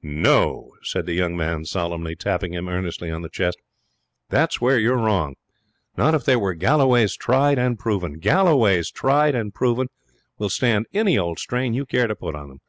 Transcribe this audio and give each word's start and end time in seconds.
'No!' 0.00 0.70
said 0.82 1.04
the 1.04 1.12
young 1.12 1.36
man, 1.36 1.66
solemnly, 1.66 2.16
tapping 2.16 2.54
him 2.54 2.70
earnestly 2.70 3.10
on 3.10 3.20
the 3.20 3.28
chest. 3.28 3.58
'That's 4.30 4.58
where 4.58 4.78
you're 4.78 4.96
wrong. 4.96 5.34
Not 5.98 6.14
if 6.14 6.24
they 6.24 6.36
were 6.36 6.54
Galloway's 6.54 7.14
Tried 7.14 7.58
and 7.58 7.78
Proven. 7.78 8.14
Galloway's 8.14 8.90
Tried 8.90 9.34
and 9.34 9.52
Proven 9.52 9.88
will 10.38 10.48
stand 10.48 10.86
any 10.94 11.18
old 11.18 11.38
strain 11.38 11.74
you 11.74 11.84
care 11.84 12.06
to 12.06 12.16
put 12.16 12.34
on 12.34 12.48
them. 12.48 12.60